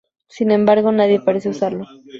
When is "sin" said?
0.27-0.49